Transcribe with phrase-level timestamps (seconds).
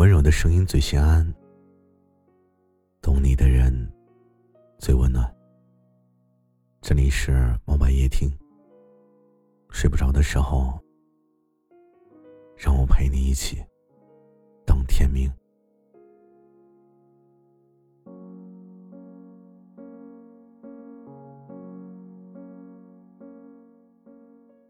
[0.00, 1.30] 温柔的声音最心安，
[3.02, 3.70] 懂你的人
[4.78, 5.30] 最温暖。
[6.80, 8.26] 这里是猫白夜听。
[9.68, 10.72] 睡不着的时候，
[12.56, 13.62] 让我陪你一起
[14.64, 15.30] 等天明。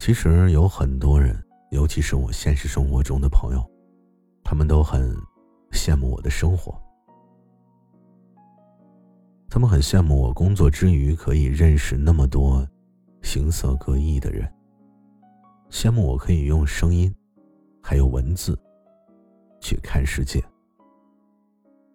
[0.00, 1.40] 其实有很多人，
[1.70, 3.64] 尤其是我现实生活中的朋友，
[4.50, 5.16] 他们都很
[5.70, 6.76] 羡慕我的生活。
[9.48, 12.66] 他们很羡慕我工作之余可以认识那么多
[13.22, 14.52] 形色各异的人，
[15.70, 17.14] 羡慕我可以用声音，
[17.80, 18.58] 还有文字
[19.60, 20.42] 去看世界，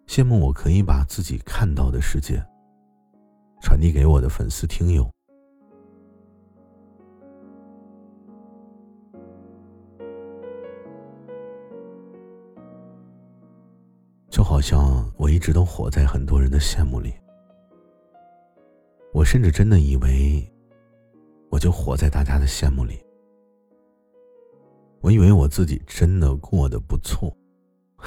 [0.06, 2.42] 羡慕我可以把自己看到的世界
[3.60, 5.15] 传递给我的粉丝听友。
[14.36, 17.14] 就好像我一直都活在很多人的羡慕里，
[19.14, 20.46] 我甚至真的以为，
[21.48, 23.02] 我就活在大家的羡慕里。
[25.00, 27.34] 我以为我自己真的过得不错。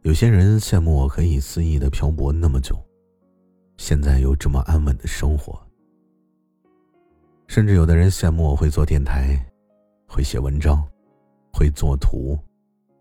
[0.00, 2.82] 有些人羡慕我可以肆意的漂泊那么久，
[3.76, 5.60] 现在有这么安稳的生活。
[7.46, 9.38] 甚至有的人羡慕我会做电台，
[10.08, 10.82] 会写文章。
[11.54, 12.36] 会做图，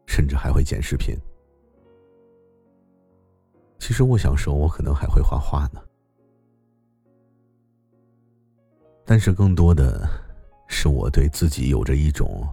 [0.06, 1.18] 甚至还会剪视频。
[3.80, 5.82] 其实我想说，我可能还会画画呢。
[9.04, 10.08] 但是更多的
[10.68, 12.48] 是我对自己有着一种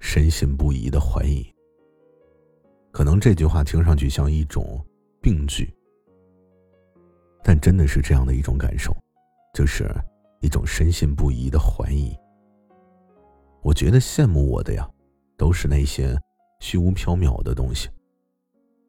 [0.00, 1.46] 深信不疑的怀疑。
[2.90, 4.84] 可能这句话听上去像一种
[5.20, 5.72] 病句，
[7.44, 8.92] 但真的是这样的一种感受，
[9.54, 9.88] 就是
[10.40, 12.16] 一种深信不疑的怀疑。
[13.62, 14.90] 我觉得羡慕我的呀。
[15.42, 16.16] 都是那些
[16.60, 17.88] 虚无缥缈的东西，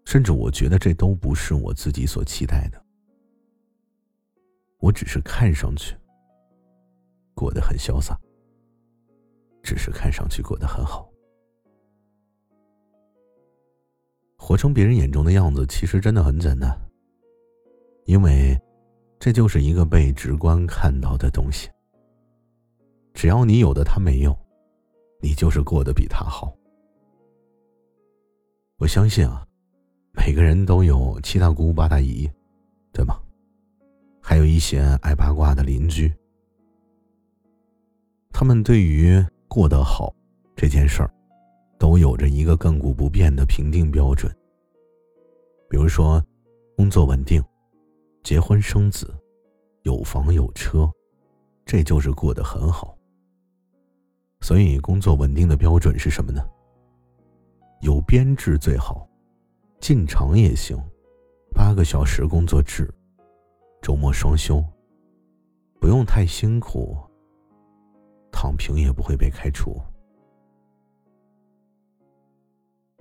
[0.05, 2.79] 甚至我觉得这都不是我自己所期待的。
[4.77, 5.95] 我只是看上去
[7.33, 8.15] 过得很潇洒，
[9.63, 11.09] 只是看上去过得很好，
[14.37, 16.79] 活成别人眼中的样子，其实真的很简单，
[18.05, 18.55] 因为
[19.19, 21.67] 这就是一个被直观看到的东西。
[23.15, 24.42] 只要你有的他没有。
[25.23, 26.53] 你就是过得比他好。
[28.77, 29.47] 我相信啊，
[30.11, 32.29] 每个人都有七大姑八大姨，
[32.91, 33.17] 对吗？
[34.21, 36.13] 还有一些爱八卦的邻居，
[38.33, 40.13] 他们对于过得好
[40.57, 41.13] 这件事儿，
[41.79, 44.29] 都有着一个亘古不变的评定标准。
[45.69, 46.21] 比如说，
[46.75, 47.41] 工作稳定，
[48.23, 49.09] 结婚生子，
[49.83, 50.91] 有房有车，
[51.65, 52.97] 这就是过得很好。
[54.43, 56.45] 所以，工作稳定的标准是什么呢？
[57.79, 59.07] 有编制最好，
[59.79, 60.77] 进厂也行，
[61.55, 62.93] 八个小时工作制，
[63.81, 64.61] 周末双休，
[65.79, 66.97] 不用太辛苦，
[68.33, 69.81] 躺平也不会被开除，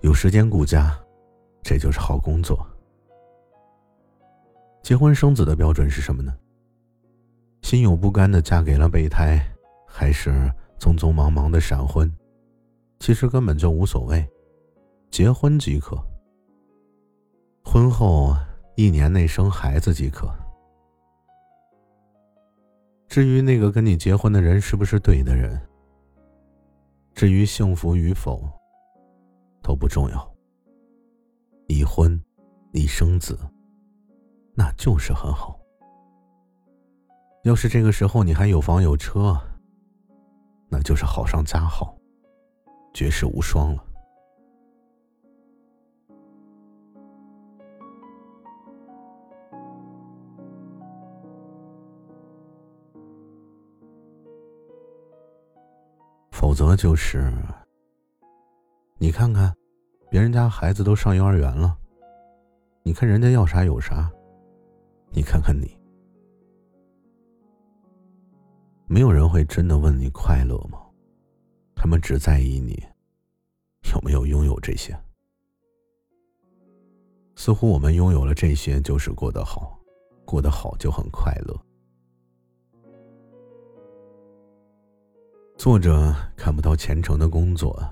[0.02, 0.96] 有时间顾家，
[1.60, 2.64] 这就是好工作。
[4.80, 6.32] 结婚生子的标准是什么呢？
[7.62, 9.44] 心有不甘的嫁给了备胎，
[9.88, 10.48] 还是？
[10.82, 12.12] 匆匆忙忙的闪婚，
[12.98, 14.28] 其实根本就无所谓，
[15.12, 15.96] 结婚即可。
[17.64, 18.34] 婚后
[18.74, 20.28] 一年内生孩子即可。
[23.06, 25.56] 至于那个跟你结婚的人是不是对的人，
[27.14, 28.42] 至于幸福与否，
[29.62, 30.34] 都不重要。
[31.68, 32.20] 已婚，
[32.72, 33.38] 已生子，
[34.52, 35.56] 那就是很好。
[37.44, 39.40] 要是这个时候你还有房有车，
[40.74, 41.94] 那就是好上加好，
[42.94, 43.84] 绝世无双了。
[56.30, 57.30] 否则就是，
[58.96, 59.54] 你看看，
[60.08, 61.76] 别人家孩子都上幼儿园了，
[62.82, 64.10] 你看人家要啥有啥，
[65.10, 65.81] 你看看你。
[68.92, 70.78] 没有人会真的问你快乐吗？
[71.74, 72.78] 他们只在意你
[73.90, 74.94] 有没有拥有这些。
[77.34, 79.80] 似乎我们拥有了这些就是过得好，
[80.26, 81.58] 过得好就很快乐。
[85.56, 87.82] 做着看不到前程的工作，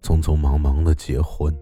[0.00, 1.52] 匆匆忙忙的结婚，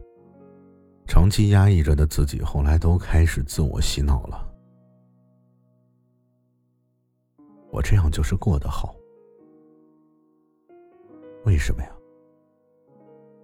[1.07, 4.56] 长期压抑着的自己，后来都开始自我洗脑了。
[7.71, 8.95] 我这样就是过得好，
[11.45, 11.91] 为什么呀？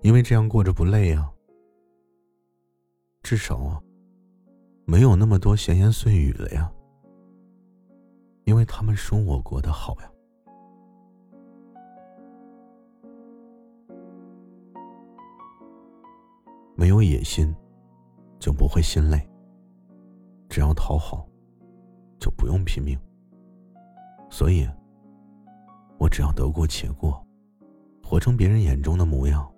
[0.01, 1.33] 因为这样过着不累啊。
[3.23, 3.81] 至少啊
[4.85, 6.73] 没有那么多闲言碎语了呀。
[8.45, 10.11] 因为他们说我过得好呀。
[16.75, 17.55] 没有野心，
[18.41, 19.21] 就不会心累。
[20.49, 21.25] 只要讨好，
[22.19, 22.99] 就不用拼命。
[24.43, 24.69] 所以，
[25.99, 27.25] 我只要得过且过，
[28.03, 29.49] 活成别人眼中的模样，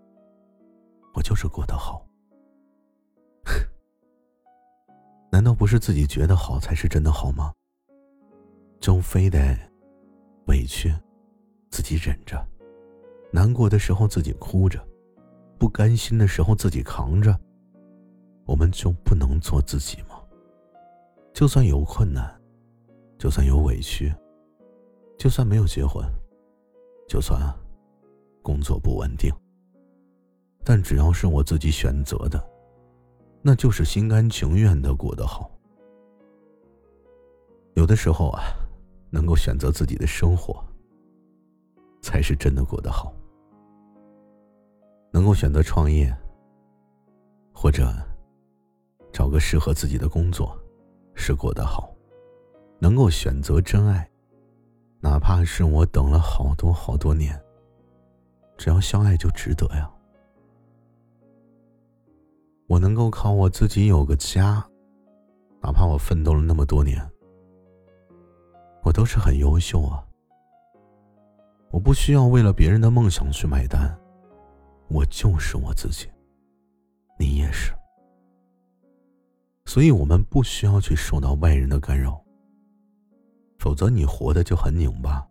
[1.15, 2.07] 我就是过得好。
[5.33, 7.51] 难道不是自己觉得好才是真的好吗？
[8.79, 9.57] 就非得
[10.49, 10.95] 委屈
[11.71, 12.47] 自己忍着，
[13.33, 14.79] 难过的时候自己哭着。
[15.59, 17.35] 不甘心的时候自己扛着，
[18.45, 20.21] 我们就不能做自己吗？
[21.33, 22.39] 就算有困难，
[23.19, 24.15] 就算有委屈，
[25.17, 26.05] 就算没有结婚，
[27.09, 27.41] 就算
[28.43, 29.33] 工作不稳定，
[30.65, 32.43] 但只要是我自己选择的，
[33.41, 35.51] 那就是心甘情愿的过得好。
[37.75, 38.43] 有的时候啊，
[39.11, 40.65] 能够选择自己的生活，
[42.01, 43.13] 才是真的过得好。
[45.11, 46.15] 能够选择创业，
[47.53, 47.89] 或者
[49.13, 50.57] 找个适合自己的工作，
[51.15, 51.89] 是过得好；
[52.79, 54.09] 能够选择真爱，
[55.05, 57.39] 哪怕是我等了好多好多年，
[58.57, 59.89] 只要相爱就值得呀。
[62.67, 64.67] 我能够靠我自己有个家，
[65.61, 66.99] 哪怕我奋斗了那么多年，
[68.83, 70.03] 我都是很优秀啊。
[71.71, 73.95] 我不需要为了别人的梦想去买单。
[74.89, 76.09] 我就是我自己，
[77.19, 77.75] 你也是，
[79.67, 82.24] 所以我们不需要去受到外人的干扰，
[83.65, 85.27] 否则你活的就很拧巴。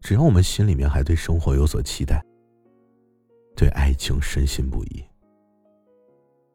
[0.00, 2.24] 只要我们心里面还对生活有所期待，
[3.54, 5.04] 对爱情深信不疑，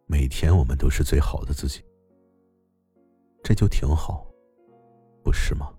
[0.07, 1.85] 每天我们都是最好的自己，
[3.43, 4.25] 这就挺好，
[5.23, 5.71] 不是吗？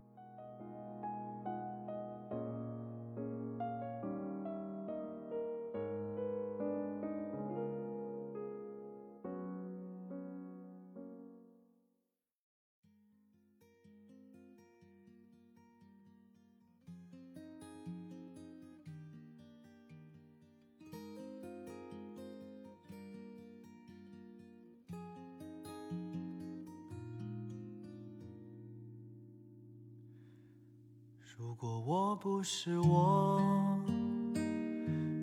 [31.36, 33.40] 如果我不是我，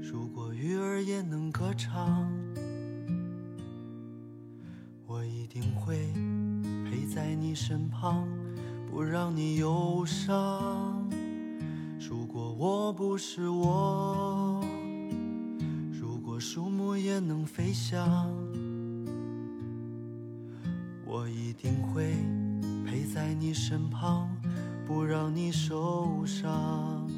[0.04, 2.30] 如果鱼儿也能歌唱，
[5.07, 6.13] 我一定会
[6.86, 8.28] 陪在你身旁，
[8.90, 11.10] 不让你忧伤。
[12.00, 14.63] 如果我不是我，
[15.92, 18.31] 如果树木也能飞翔，
[21.04, 22.13] 我一定会
[22.86, 24.30] 陪在你身旁。
[24.86, 27.10] 不让你受伤，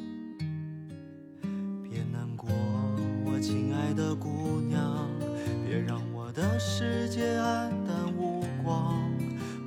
[1.82, 2.48] 别难过，
[3.26, 5.06] 我亲爱的姑娘，
[5.66, 8.98] 别让我的世界黯淡无光。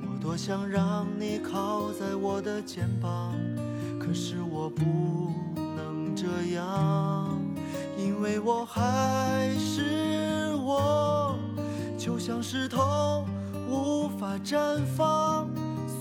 [0.02, 3.32] 我多想让你靠在我的肩膀，
[4.00, 7.28] 可是我不能这样，
[7.96, 11.38] 因为我还是我，
[11.96, 13.24] 就像石头
[13.70, 15.48] 无法绽放，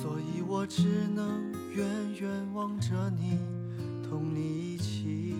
[0.01, 1.50] 所以我只能。
[1.73, 1.87] 远
[2.19, 3.37] 远望着你，
[4.03, 5.30] 同你一起。